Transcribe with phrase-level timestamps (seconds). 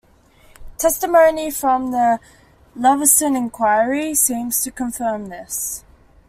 [0.79, 2.19] Testimony from the
[2.75, 5.83] Leveson Inquiry seems to confirm this.